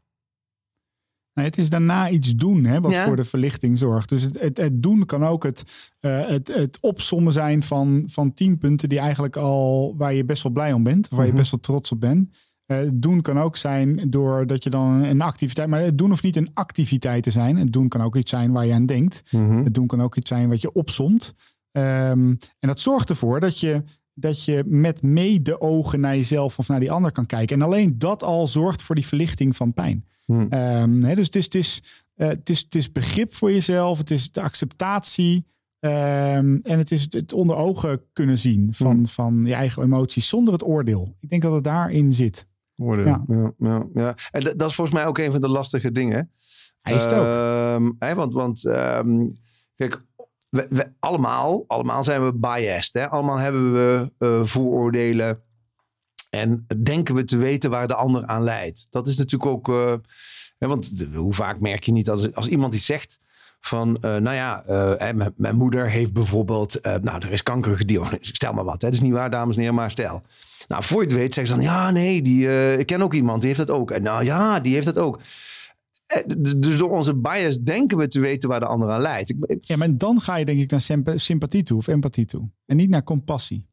[1.34, 3.06] Nee, het is daarna iets doen hè, wat Ja.
[3.06, 4.10] voor de verlichting zorgt.
[4.10, 5.64] Dus het, het, het doen kan ook het,
[6.00, 10.44] eh, het, het opsommen zijn van, van tien punten die eigenlijk al waar je best
[10.44, 11.38] wel blij om bent, waar je Mhm.
[11.40, 12.38] best wel trots op bent.
[12.66, 16.24] Eh, het doen kan ook zijn doordat je dan een activiteit, maar het doen hoeft
[16.24, 17.58] niet een activiteit te zijn.
[17.58, 19.24] Het doen kan ook iets zijn waar je aan denkt.
[19.64, 21.34] Het doen kan ook iets zijn wat je opsomt.
[21.72, 22.20] Ehm,
[22.60, 23.84] en dat zorgt ervoor dat je,
[24.14, 27.56] dat je met mede ogen naar jezelf of naar die ander kan kijken.
[27.56, 30.06] En alleen dat al zorgt voor die verlichting van pijn.
[30.30, 30.48] Hmm.
[30.50, 31.82] Ehm, dus het is, het, is,
[32.16, 35.46] eh, het, is, het is begrip voor jezelf, het is de acceptatie.
[35.80, 39.08] ehm, en het is het, onder ogen kunnen zien van, Hmm.
[39.08, 41.16] van je eigen emoties zonder het oordeel.
[41.20, 42.48] Ik denk dat het daarin zit.
[42.76, 43.06] Worden.
[43.06, 43.24] Ja.
[43.28, 43.54] Ja.
[43.58, 46.32] Ja, ja, En dat is volgens mij ook een van de lastige dingen.
[46.82, 47.26] Hij is het ook.
[48.00, 48.62] Ehm, want want
[49.76, 50.06] kijk,
[50.50, 52.94] we, we- allemaal, allemaal zijn we biased.
[52.94, 53.10] Hè?
[53.10, 55.42] Allemaal hebben we eh, vooroordelen.
[56.30, 58.88] En denken we te weten waar de ander aan leidt.
[58.90, 59.70] Dat is natuurlijk ook.
[59.70, 59.94] eh,
[60.58, 63.20] hè, want hoe vaak merk je niet als, als iemand iets zegt.
[63.62, 68.36] Van, eh, nou ja, eh, mijn, mijn moeder heeft bijvoorbeeld, nou, er is kanker gediagnosticeerd.
[68.42, 68.88] Stel maar wat, hè.
[68.88, 70.22] dat is niet waar, dames en heren, maar stel.
[70.68, 73.42] Nou, voor je het weet zeggen ze dan, ja, nee, die, ik ken ook iemand,
[73.42, 73.92] die heeft dat ook.
[73.92, 75.20] En nou ja, die heeft dat ook.
[76.38, 79.30] Dus door onze bias denken we te weten waar de ander aan leidt.
[79.30, 82.26] Ik, ik- Ja, maar dan ga je denk ik naar sympa- sympathie toe of empathie
[82.26, 82.50] toe.
[82.66, 83.68] En niet naar compassie.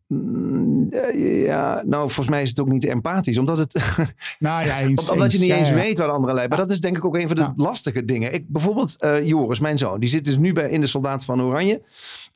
[0.90, 3.74] Eh, ja, nou, volgens mij is het ook niet empathisch, omdat het.
[4.38, 5.74] Nou ja, eens, Omdat je niet Ja, eens ja.
[5.74, 6.50] weet waar de andere leidt.
[6.50, 8.32] Maar dat is denk ik ook een van de lastige dingen.
[8.34, 10.00] Ik, bijvoorbeeld eh, Joris, mijn zoon.
[10.00, 11.82] Die zit dus nu bij, in de Soldaat van Oranje.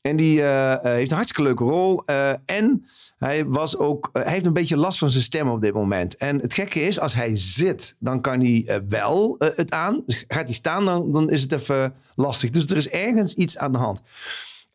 [0.00, 2.02] En die eh, heeft een hartstikke leuke rol.
[2.44, 2.84] En
[3.18, 6.16] hij, was ook, hij heeft een beetje last van zijn stem op dit moment.
[6.16, 10.02] En het gekke is, als hij zit, dan kan hij wel het aan.
[10.06, 12.50] Dus gaat hij staan, dan, dan is het even lastig.
[12.50, 14.00] Dus er is ergens iets aan de hand.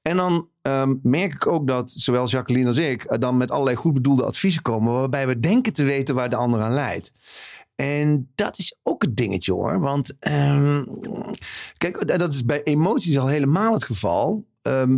[0.07, 3.75] En dan ehm, merk ik ook dat zowel Jacqueline als ik eh, dan met allerlei
[3.75, 4.93] goed bedoelde adviezen komen.
[4.93, 7.13] Waarbij we denken te weten waar de ander aan leidt.
[7.75, 9.79] En dat is ook een dingetje hoor.
[9.79, 10.83] Want ehm,
[11.77, 14.45] kijk, eh, dat is bij emoties al helemaal het geval.
[14.61, 14.97] Ehm,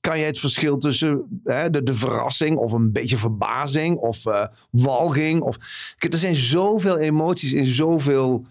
[0.00, 4.46] kan je het verschil tussen hè, de, de verrassing of een beetje verbazing of eh,
[4.70, 5.40] walging.
[5.42, 5.56] Of,
[5.98, 8.46] er zijn zoveel emoties in zoveel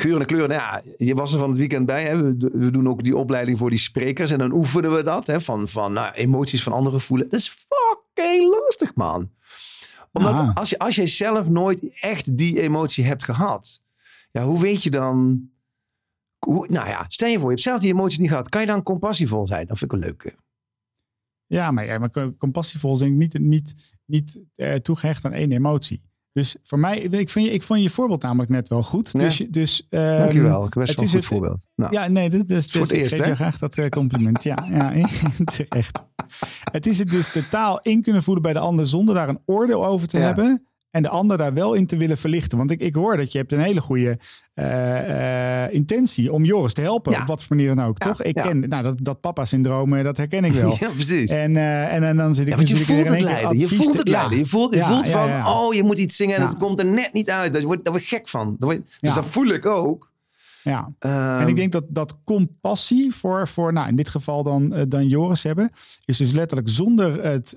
[0.00, 0.48] geuren en kleuren.
[0.48, 2.04] Nou ja, je was er van het weekend bij.
[2.04, 2.16] Hè?
[2.22, 4.30] We, we doen ook die opleiding voor die sprekers.
[4.30, 5.26] En dan oefenen we dat.
[5.26, 5.40] Hè?
[5.40, 7.28] Van, van nou, emoties van anderen voelen.
[7.28, 9.30] Dat is fucking lastig, man.
[10.12, 10.54] Omdat Ah.
[10.56, 13.82] als, je, als je zelf nooit echt die emotie hebt gehad.
[14.30, 15.48] Ja, hoe weet je dan...
[16.38, 18.48] Hoe, nou ja, stel je voor, je hebt zelf die emotie niet gehad.
[18.48, 19.66] Kan je dan compassievol zijn?
[19.66, 20.34] Dat vind ik een leuke.
[21.46, 25.32] Ja, maar, ja, maar co- compassievol is denk ik niet, niet, niet eh, toegehecht aan
[25.32, 26.02] één emotie.
[26.32, 29.10] Dus voor mij, ik, vind je, ik vond je voorbeeld namelijk net wel goed.
[29.12, 29.18] Ja.
[29.20, 30.64] Dus, dus, ehm, Dankjewel.
[30.64, 31.66] Ik best het wel een goed het- voorbeeld.
[31.74, 33.30] Nou, Ja, nee, dat is voor dus, het ik eerst, geef hè?
[33.30, 34.42] je graag dat eh, compliment.
[34.42, 34.92] Ja, ja,
[35.44, 36.02] terecht.
[36.72, 39.86] Het is het dus totaal in kunnen voelen bij de ander zonder daar een oordeel
[39.86, 40.24] over te Ja.
[40.24, 40.66] hebben.
[40.90, 42.58] En de ander daar wel in te willen verlichten.
[42.58, 44.18] Want ik, ik hoor dat je hebt een hele goede
[44.54, 47.12] eh, eh, intentie om Joris te helpen.
[47.12, 47.20] Ja.
[47.20, 48.22] Op wat voor manier dan ook, Ja, toch?
[48.22, 48.42] Ik ja.
[48.42, 50.76] ken nou, dat, dat papa-syndroom, eh, dat herken ik wel.
[50.80, 51.30] ja precies.
[51.30, 53.58] En, en, en dan zit ik Ja, want je voelt in het lijden.
[53.58, 54.20] Je voelt het ja.
[54.20, 54.38] lijden.
[54.38, 56.80] Je voelt, je Ja, voelt ja, van, oh, je moet iets zingen en het komt
[56.80, 57.52] er net niet uit.
[57.52, 58.56] Daar word, daar word je gek van.
[58.58, 60.10] Word dus dat voel ik ook.
[60.62, 60.92] Ja.
[60.98, 65.06] Ehm, En ik denk dat, dat compassie voor, voor nou in dit geval dan, dan
[65.06, 65.70] Joris hebben,
[66.04, 67.56] is dus letterlijk zonder het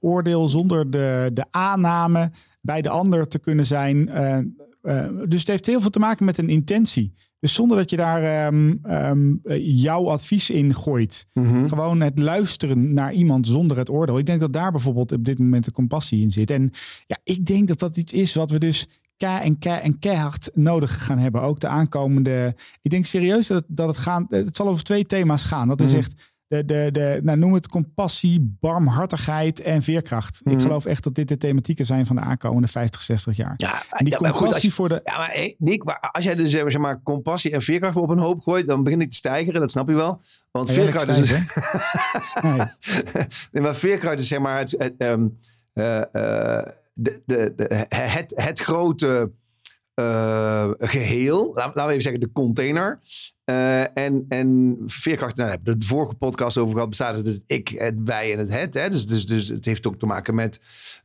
[0.00, 2.30] oordeel, zonder de, de aanname
[2.62, 4.08] bij de ander te kunnen zijn.
[4.08, 4.38] eh,
[4.82, 7.12] eh, dus het heeft heel veel te maken met een intentie.
[7.40, 11.26] Dus zonder dat je daar ehm, ehm, eh, jouw advies in gooit.
[11.32, 11.68] mhm.
[11.68, 14.18] Gewoon het luisteren naar iemand zonder het oordeel.
[14.18, 16.50] Ik denk dat daar bijvoorbeeld op dit moment de compassie in zit.
[16.50, 16.70] En
[17.06, 21.18] ja, ik denk dat dat iets is wat we dus en en keihard nodig gaan
[21.18, 21.42] hebben.
[21.42, 22.54] Ook de aankomende.
[22.80, 24.26] Ik denk serieus dat het, dat het gaan.
[24.28, 25.68] Het zal over twee thema's gaan.
[25.68, 25.98] Dat is Mhm.
[25.98, 26.31] echt.
[26.52, 30.40] De, de, de, nou, noem het compassie, barmhartigheid en veerkracht.
[30.44, 30.54] Mhm.
[30.56, 33.54] Ik geloof echt dat dit de thematieken zijn van de aankomende 50, 60 jaar.
[33.56, 35.00] Ja, En die ja, compassie goed, als je, voor de.
[35.04, 37.96] ja, maar hey, Nick, maar als jij dus zeg maar, zeg maar compassie en veerkracht
[37.96, 39.60] op een hoop gooit, dan begin ik te stijgeren.
[39.60, 40.20] Dat snap je wel.
[40.50, 41.30] Want Ja, veerkracht is...
[42.42, 42.66] Nee.
[43.52, 45.26] nee, maar veerkracht is zeg maar het, het, ehm,
[45.72, 49.30] eh, eh, de, de, de, het, het grote
[49.94, 51.52] eh, geheel.
[51.54, 53.00] Laten we even zeggen de container.
[53.44, 57.42] Eh, en, en veerkracht, nou, hebben we de vorige podcast over gehad, bestaat uit het
[57.46, 58.74] ik, het wij en het het.
[58.74, 58.88] Hè?
[58.88, 60.60] Dus, dus, dus het heeft ook te maken met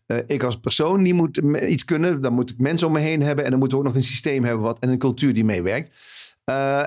[0.06, 2.22] eh, ik als persoon, die moet iets kunnen.
[2.22, 3.44] Dan moet ik mensen om me heen hebben.
[3.44, 5.92] En dan moeten we ook nog een systeem hebben wat, en een cultuur die meewerkt.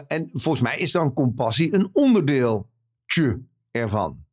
[0.06, 2.68] En volgens mij is dan compassie een onderdeel
[3.70, 4.24] ervan.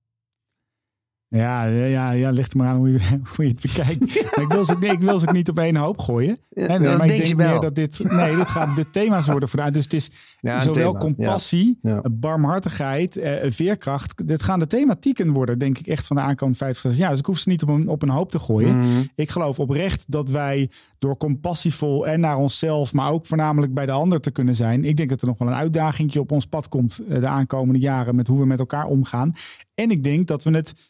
[1.29, 2.99] Ja, ja, ja, ligt er maar aan hoe je,
[3.35, 4.15] hoe je het bekijkt.
[4.43, 6.37] Ik, wil ze, ik wil ze niet op één hoop gooien.
[6.49, 7.99] Nee, maar ik denk meer dat dit...
[8.03, 9.71] Nee, dit gaat de thema's worden vandaag.
[9.71, 12.01] Dus het is Ja, zowel thema, compassie, Ja.
[12.11, 14.27] barmhartigheid, eh, veerkracht.
[14.27, 17.09] Dit gaan de thematieken worden, denk ik, echt van de aankomende 50 60 jaar.
[17.09, 18.77] Dus ik hoef ze niet op een, op een hoop te gooien.
[18.77, 18.87] Mhm.
[19.15, 23.91] Ik geloof oprecht dat wij door compassievol en naar onszelf, maar ook voornamelijk bij de
[23.91, 24.83] ander te kunnen zijn.
[24.85, 27.79] Ik denk dat er nog wel een uitdaging op ons pad komt eh, de aankomende
[27.79, 29.31] jaren met hoe we met elkaar omgaan.
[29.73, 30.83] En ik denk dat we het eh,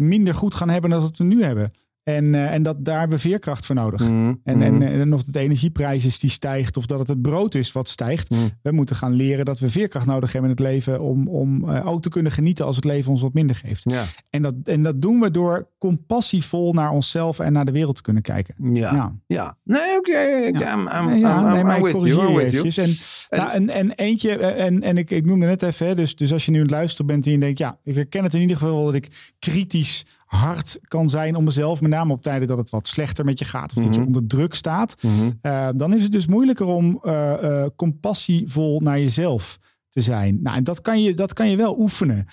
[0.00, 1.72] minder goed gaan hebben dan dat we nu hebben.
[2.16, 4.00] En, eh, en dat daar hebben we veerkracht voor nodig.
[4.00, 4.34] Mhm.
[4.44, 4.82] En, en, Mhm.
[4.82, 7.88] en of het de energieprijs is die stijgt of dat het het brood is wat
[7.88, 8.30] stijgt.
[8.30, 8.50] Mm.
[8.62, 11.86] We moeten gaan leren dat we veerkracht nodig hebben in het leven om, om eh,
[11.86, 13.90] ook te kunnen genieten als het leven ons wat minder geeft.
[13.90, 14.04] Ja.
[14.30, 18.02] En dat, en dat doen we door compassievol naar onszelf en naar de wereld te
[18.02, 18.54] kunnen kijken.
[18.72, 18.94] Ja.
[18.94, 19.14] Ja.
[19.26, 19.56] ja.
[19.64, 20.18] Nee, oké.
[20.46, 20.74] ik- Ja.
[20.74, 22.14] I'm, I'm, Nee, ja, I'm, I'm, nee, maar I'm ik you.
[22.14, 22.78] corrigeer.
[22.84, 22.88] En,
[23.28, 26.16] En- nou, en, en eentje, eh, en, en ik, ik noemde net even, hè, dus,
[26.16, 28.34] dus als je nu aan het luisteren bent en je denkt, ja, ik herken het
[28.34, 32.48] in ieder geval dat ik kritisch hard kan zijn om mezelf, met name op tijden
[32.48, 34.06] dat het wat slechter met je gaat of dat je Mhm.
[34.06, 35.30] onder druk staat, Mhm.
[35.40, 40.38] eh, dan is het dus moeilijker om eh, compassievol naar jezelf te zijn.
[40.42, 42.26] Nou, en dat kan je, dat kan je wel oefenen.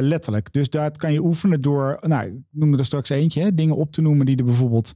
[0.00, 0.52] letterlijk.
[0.52, 3.92] Dus dat kan je oefenen door, nou, ik noemde er straks eentje, hè, dingen op
[3.92, 4.92] te noemen die er bijvoorbeeld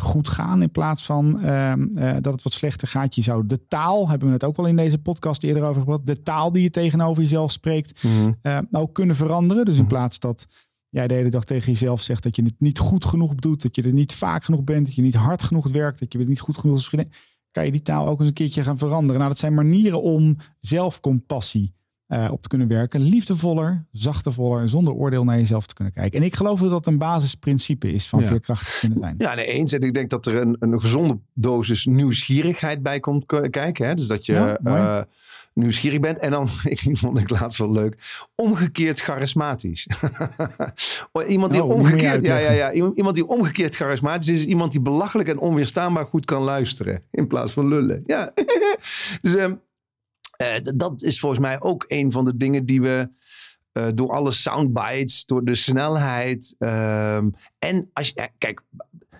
[0.00, 3.14] goed gaan in plaats van ehm, eh, dat het wat slechter gaat.
[3.14, 6.06] Je zou de taal, hebben we het ook wel in deze podcast eerder over gehad,
[6.06, 8.32] de taal die je tegenover jezelf spreekt, Mhm.
[8.42, 9.64] eh, ook kunnen veranderen.
[9.64, 10.46] Dus in plaats dat
[10.90, 13.76] jij de hele dag tegen jezelf zegt dat je het niet goed genoeg doet, dat
[13.76, 16.28] je er niet vaak genoeg bent, dat je niet hard genoeg werkt, dat je het
[16.28, 17.12] niet goed genoeg als vriendin,
[17.50, 19.16] kan je die taal ook eens een keertje gaan veranderen.
[19.16, 21.74] Nou, dat zijn manieren om zelfcompassie
[22.06, 23.00] eh, op te kunnen werken.
[23.00, 26.20] Liefdevoller, zachtevoller, zonder oordeel naar jezelf te kunnen kijken.
[26.20, 28.26] En ik geloof dat dat een basisprincipe is van Ja.
[28.26, 29.14] veerkrachtig kunnen zijn.
[29.18, 29.72] Ja, nee, eens.
[29.72, 33.86] En ik denk dat er een, een gezonde dosis nieuwsgierigheid bij komt kijken.
[33.86, 33.94] Hè?
[33.94, 35.02] Dus dat je Ja, eh,
[35.60, 36.18] nieuwsgierig bent.
[36.18, 39.86] En dan, ik vond ik laatst wel leuk, omgekeerd charismatisch.
[39.96, 39.98] iemand
[41.08, 44.38] die Oh, die moet je omgekeerd, ja, ja, ja, iemand iemand die omgekeerd charismatisch is,
[44.38, 47.02] is iemand die belachelijk en onweerstaanbaar goed kan luisteren.
[47.10, 48.02] In plaats van lullen.
[48.06, 48.32] Ja.
[49.22, 49.54] dus ehm,
[50.36, 53.10] eh, dat is volgens mij ook een van de dingen die we
[53.72, 56.54] eh, door alle soundbites, door de snelheid.
[56.58, 58.62] ehm, en als je, ja, kijk,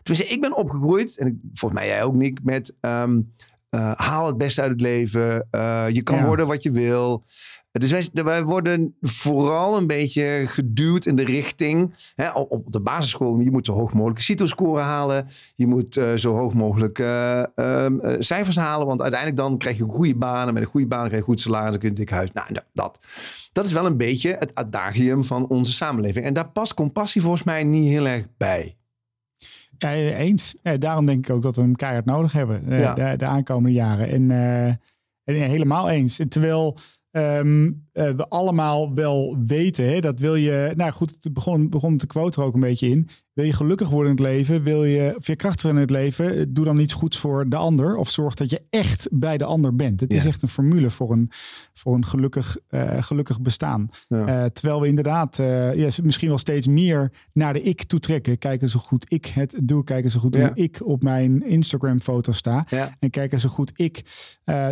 [0.03, 3.20] ik ben opgegroeid, en volgens mij jij ook, Nick, met ehm,
[3.70, 5.46] eh, haal het beste uit het leven.
[5.50, 6.26] eh, je kan Ja.
[6.26, 7.24] worden wat je wil.
[7.72, 11.94] Dus wij, wij worden vooral een beetje geduwd in de richting.
[12.14, 15.26] Hè, op, op de basisschool, je moet zo hoog mogelijk CITO-score halen.
[15.56, 18.87] Je moet eh, zo hoog mogelijk eh, ehm, eh, cijfers halen.
[18.87, 20.48] Want uiteindelijk dan krijg je een goede baan.
[20.48, 21.70] En met een goede baan krijg je goed salaris.
[21.70, 22.33] Dan kun je een dik huis.
[22.33, 22.98] Nou, dat- dat.
[23.52, 26.24] Dat is wel een beetje het adagium van onze samenleving.
[26.24, 28.76] En daar past compassie volgens mij niet heel erg bij.
[29.80, 30.54] Ja, eens.
[30.62, 32.94] Ja, daarom denk ik ook dat we hem keihard nodig hebben eh, Ja.
[32.94, 34.08] de, de aankomende jaren.
[34.08, 34.66] En, eh,
[35.24, 36.18] en helemaal eens.
[36.18, 36.76] En terwijl
[37.10, 40.72] ehm, eh, we allemaal wel weten, hè, dat wil je...
[40.76, 43.08] Nou goed, het begon, begon de quote er ook een beetje in.
[43.32, 44.62] Wil je gelukkig worden in het leven?
[44.62, 46.36] Wil je veerkrachtig in het leven?
[46.36, 47.96] eh, Doe dan iets goeds voor de ander.
[47.96, 50.00] Of zorg dat je echt bij de ander bent.
[50.00, 51.30] Het is echt een formule voor een,
[51.72, 53.88] voor een gelukkig, eh, gelukkig bestaan.
[54.08, 54.48] Ja.
[54.48, 55.36] Terwijl we inderdaad
[55.74, 58.38] ja, misschien wel steeds meer naar de ik toe trekken.
[58.38, 59.84] Kijken zo goed ik het doe.
[59.84, 60.40] Kijken zo goed Ja.
[60.46, 62.66] hoe ik op mijn Instagram foto sta.
[62.98, 64.02] En kijken zo goed ik.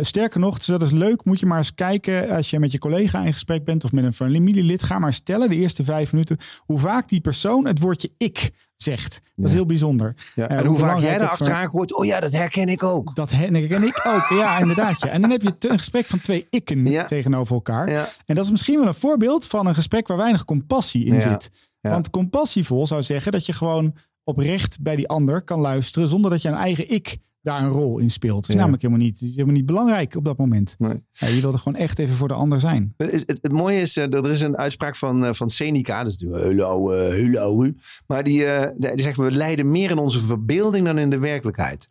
[0.01, 1.25] Sterker nog, het is leuk.
[1.25, 3.83] Moet je maar eens kijken als je met je collega in gesprek bent.
[3.83, 4.83] Of met een familielid.
[4.83, 6.37] Ga maar stellen de eerste vijf minuten.
[6.59, 9.21] Hoe vaak die persoon het woordje ik zegt.
[9.35, 10.15] Dat is heel bijzonder.
[10.35, 10.47] Ja.
[10.49, 13.15] Eh, en hoe vaak jij daar voor- achteraan gooit, oh ja, dat herken ik ook.
[13.15, 14.27] Dat he- en ik ook.
[14.29, 15.01] Ja, inderdaad.
[15.01, 15.07] Ja.
[15.09, 17.05] En dan heb je te- een gesprek van twee ikken Ja.
[17.05, 17.89] tegenover elkaar.
[17.89, 18.09] Ja.
[18.25, 21.19] En dat is misschien wel een voorbeeld van een gesprek waar weinig compassie in Ja.
[21.19, 21.49] zit.
[21.81, 21.89] Ja.
[21.89, 26.41] Want compassievol zou zeggen dat je gewoon oprecht bij die ander kan luisteren zonder dat
[26.41, 28.35] je een eigen ik daar een rol in speelt.
[28.35, 28.59] Dat is Ja.
[28.59, 30.75] namelijk helemaal niet, helemaal niet belangrijk op dat moment.
[30.77, 31.03] Nee.
[31.11, 32.93] Ja, je wilde gewoon echt even voor de ander zijn.
[32.97, 36.03] Het, het, het mooie is, eh, dat er is een uitspraak van, eh, van Seneca,
[36.03, 37.75] dat is natuurlijk hele oude, hele oude,
[38.07, 41.87] maar die, eh, die zegt, we lijden meer in onze verbeelding dan in de werkelijkheid.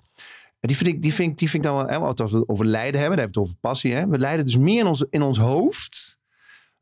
[0.60, 2.48] En die vind ik, die vind, ik- die vind ik dan wel, als we het
[2.48, 3.94] over lijden hebben, dan hebben we het over passie.
[3.94, 4.06] Hè?
[4.06, 6.18] We lijden dus meer in ons, in ons hoofd.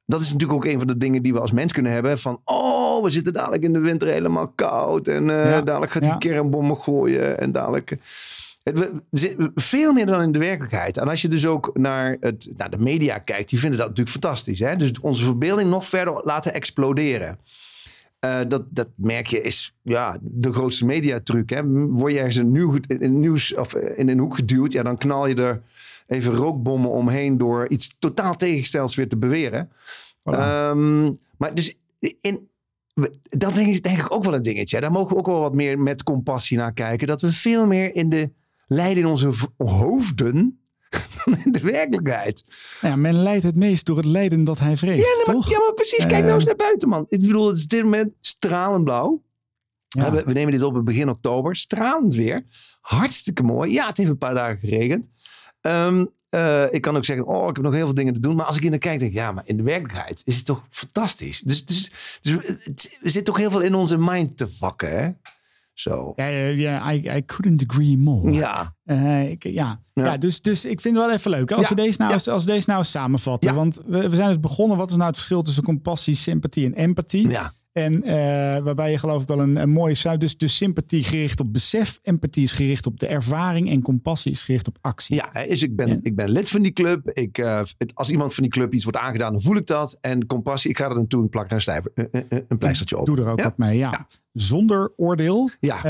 [0.07, 2.19] Dat is natuurlijk ook een van de dingen die we als mens kunnen hebben.
[2.19, 5.09] Van, oh, we zitten dadelijk in de winter helemaal koud.
[5.09, 6.11] En eh, Ja, dadelijk gaat ja.
[6.19, 7.41] die kernbommen gooien.
[7.41, 7.99] En dadelijk...
[9.55, 10.97] veel meer dan in de werkelijkheid.
[10.97, 14.17] En als je dus ook naar, het, naar de media kijkt, die vinden dat natuurlijk
[14.17, 14.61] fantastisch.
[14.61, 14.77] Hè?
[14.77, 17.39] Dus onze verbeelding nog verder laten exploderen.
[18.19, 21.51] Eh, dat, dat merk je is ja, de grootste mediatruc.
[21.51, 21.67] Hè?
[21.89, 24.99] Word je ergens in, nieuw, in, nieuws of eh, in een hoek geduwd, ja, dan
[24.99, 25.63] knal je er
[26.07, 29.71] even rookbommen omheen door iets totaal tegengestels weer te beweren.
[30.19, 30.39] Voilà.
[30.39, 31.75] Ehm, maar dus
[32.21, 32.49] in,
[33.23, 34.81] dat denk ik, denk ik ook wel een dingetje.
[34.81, 37.07] Daar mogen we ook wel wat meer met compassie naar kijken.
[37.07, 38.31] Dat we veel meer in de
[38.67, 40.61] lijden in onze hoofden
[41.25, 42.45] dan in de werkelijkheid.
[42.81, 45.35] Nou ja, men leidt het meest door het lijden dat hij vreest, Ja, nee, maar,
[45.35, 45.51] toch?
[45.51, 45.99] ja, maar precies.
[46.07, 46.35] Kijk nou Eh.
[46.35, 47.07] eens naar buiten, man.
[47.09, 49.23] Ik bedoel, het is dit moment stralend blauw.
[49.89, 50.11] Ja.
[50.13, 51.57] We, we nemen dit op in begin oktober.
[51.57, 52.45] Stralend weer.
[52.81, 53.73] Hartstikke mooi.
[53.73, 55.09] Ja, het heeft een paar dagen geregend.
[55.61, 58.37] Ehm, eh, ik kan ook zeggen, oh, ik heb nog heel veel dingen te doen.
[58.37, 60.45] Maar als ik hier naar kijk, denk ik, ja, maar in de werkelijkheid is het
[60.45, 61.41] toch fantastisch.
[61.41, 65.11] Dus, dus, dus het, er zit toch heel veel in onze mind te vakken, hè?
[65.79, 66.13] Zo.
[66.17, 68.33] Ja, ja, I, I couldn't agree more.
[68.33, 68.75] Ja.
[68.85, 69.81] Eh, ik, ja.
[69.93, 70.05] Ja.
[70.05, 70.17] Ja.
[70.17, 71.53] dus, dus ik vind het wel even leuk.
[71.53, 73.55] Als, Ja, we, deze nou, als we deze nou samenvatten.
[73.55, 74.77] Want we, we zijn dus begonnen.
[74.77, 77.29] Wat is nou het verschil tussen compassie, sympathie en empathie?
[77.29, 77.53] Ja.
[77.77, 78.15] En eh,
[78.63, 80.21] waarbij je geloof ik wel een, een mooie sluit.
[80.21, 81.99] Dus, dus sympathie gericht op besef.
[82.03, 83.71] Empathie is gericht op de ervaring.
[83.71, 85.17] En compassie is gericht op actie.
[85.17, 85.99] Ja, hè, dus ik ben, Ja.
[86.03, 87.11] ik ben lid van die club.
[87.13, 89.99] Ik, eh, het- als iemand van die club iets wordt aangedaan, dan voel ik dat.
[90.01, 91.91] En compassie, ik ga er naartoe en plak er een, stijver,
[92.49, 93.07] een, pleistertje op.
[93.07, 93.45] Doe er ook Ja.
[93.45, 93.91] wat mee, ja.
[93.91, 94.07] Ja.
[94.33, 95.85] Zonder oordeel Ja.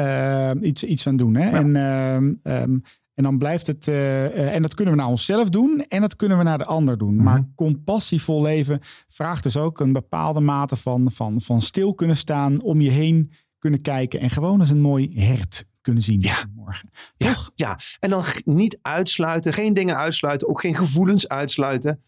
[0.54, 1.34] eh, iets, iets aan doen.
[1.36, 1.50] Hè?
[1.50, 2.76] En, ehm, ehm,
[3.16, 3.88] en dan blijft het...
[3.88, 6.64] eh, eh, en dat kunnen we naar onszelf doen en dat kunnen we naar de
[6.64, 7.22] ander doen.
[7.22, 7.48] Maar Mhm.
[7.54, 12.80] compassievol leven vraagt dus ook een bepaalde mate van, van, van stil kunnen staan, om
[12.80, 16.44] je heen kunnen kijken en gewoon eens een mooi hert kunnen zien Ja.
[16.54, 16.90] morgen.
[17.16, 17.52] Ja, Toch?
[17.54, 22.02] Ja, en dan niet uitsluiten, geen dingen uitsluiten, ook geen gevoelens uitsluiten.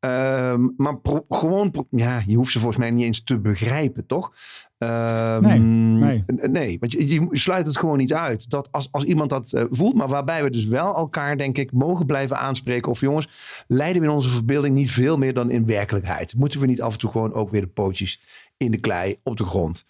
[0.00, 4.06] Ehm, maar pro- gewoon, pro- ja, je hoeft ze volgens mij niet eens te begrijpen,
[4.06, 4.32] toch?
[4.78, 6.24] Ehm, Nee, nee.
[6.50, 8.50] Nee, want je, je sluit het gewoon niet uit.
[8.50, 11.72] Dat als, als iemand dat eh, voelt, maar waarbij we dus wel elkaar, denk ik,
[11.72, 12.90] mogen blijven aanspreken.
[12.90, 13.28] Of jongens,
[13.66, 16.34] leiden we in onze verbeelding niet veel meer dan in werkelijkheid?
[16.34, 18.20] Moeten we niet af en toe gewoon ook weer de pootjes
[18.56, 19.86] in de klei op de grond?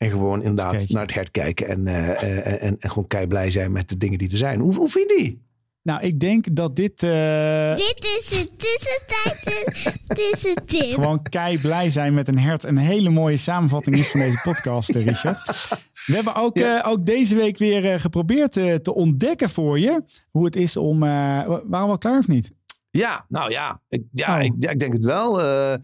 [0.00, 3.50] En gewoon inderdaad naar het hert kijken en, eh, eh, en, en gewoon kei blij
[3.50, 4.60] zijn met de dingen die er zijn.
[4.60, 5.48] Hoe, hoe vind je die?
[5.82, 9.72] Nou, ik denk dat dit eh, Dit is het tussentijdje.
[10.08, 14.10] Dit is het gewoon kei blij zijn met een hert een hele mooie samenvatting is
[14.10, 15.68] van deze podcast, Richard.
[16.06, 16.82] We hebben ook, Ja.
[16.82, 20.76] eh, ook deze week weer eh, geprobeerd eh, te ontdekken voor je hoe het is
[20.76, 21.02] om.
[21.02, 22.52] eh waren we al klaar of niet?
[22.90, 24.44] Ja, nou ja, ik, ja, Oh.
[24.44, 25.40] ik, ja, ik denk het wel.
[25.42, 25.74] Eh,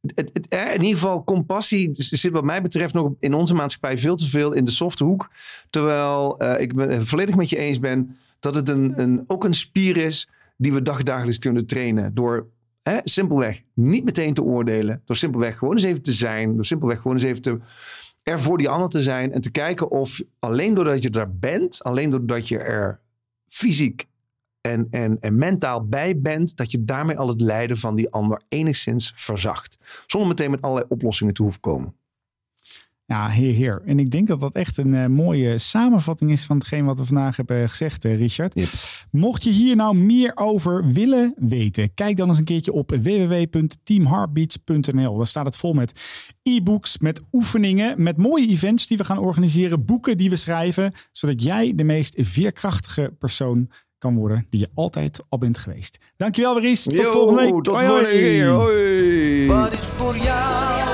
[0.00, 3.98] het, het, eh, in ieder geval, compassie zit wat mij betreft nog in onze maatschappij
[3.98, 5.30] veel te veel in de softe hoek.
[5.70, 9.54] Terwijl eh, ik ben volledig met je eens ben dat het een, een, ook een
[9.54, 12.14] spier is die we dagdagelijks kunnen trainen.
[12.14, 12.46] Door
[12.82, 15.02] hè, simpelweg niet meteen te oordelen.
[15.04, 16.54] Door simpelweg gewoon eens even te zijn.
[16.54, 17.58] Door simpelweg gewoon eens even te,
[18.22, 19.32] er voor die ander te zijn.
[19.32, 23.00] En te kijken of alleen doordat je daar bent, alleen doordat je er
[23.48, 24.06] fysiek
[24.68, 28.42] en, en, en mentaal bij bent, dat je daarmee al het lijden van die ander
[28.48, 29.78] enigszins verzacht.
[30.06, 31.94] Zonder meteen met allerlei oplossingen te hoeven komen.
[33.12, 33.82] Ja, heer, heer.
[33.84, 37.04] En ik denk dat dat echt een eh, mooie samenvatting is van hetgeen wat we
[37.04, 38.54] vandaag hebben gezegd, eh, Richard.
[39.10, 45.16] Mocht je hier nou meer over willen weten, kijk dan eens een keertje op www.teamheartbeats.nl.
[45.16, 45.92] Daar staat het vol met
[46.42, 51.42] e-books, met oefeningen, met mooie events die we gaan organiseren, boeken die we schrijven, zodat
[51.42, 55.98] jij de meest veerkrachtige persoon kan worden die je altijd al bent geweest.
[56.16, 56.82] Dankjewel, Ries.
[56.82, 57.62] Tot Yo, volgende week.
[57.62, 58.20] Tot Hoi, volgende hoi.
[58.20, 58.48] keer.
[58.48, 59.46] Hoi.
[59.46, 60.87] Wat is voor jou,